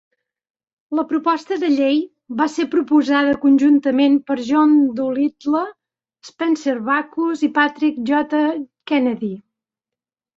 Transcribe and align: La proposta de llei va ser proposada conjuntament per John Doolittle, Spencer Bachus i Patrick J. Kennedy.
La 0.99 1.03
proposta 1.09 1.57
de 1.63 1.67
llei 1.73 1.97
va 2.39 2.45
ser 2.53 2.63
proposada 2.71 3.35
conjuntament 3.43 4.15
per 4.31 4.37
John 4.47 4.73
Doolittle, 4.99 5.61
Spencer 6.31 6.75
Bachus 6.89 7.45
i 7.49 7.51
Patrick 7.59 8.01
J. 8.13 8.41
Kennedy. 8.93 9.31